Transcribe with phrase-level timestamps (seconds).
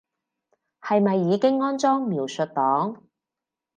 [0.81, 3.01] 係咪已經安裝描述檔